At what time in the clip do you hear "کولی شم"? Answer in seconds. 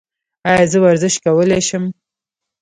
1.25-1.83